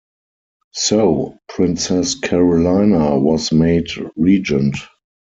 [0.73, 4.75] So, Princess Carolina was made regent.